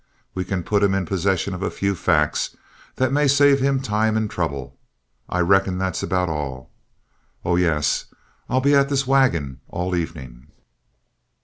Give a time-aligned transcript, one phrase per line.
[0.33, 2.57] We can put him in possession of a few facts
[2.95, 4.79] that may save him time and trouble.
[5.29, 6.71] I reckon that's about all.
[7.45, 8.05] Oh, yes,
[8.49, 10.47] I'll be at this wagon all evening."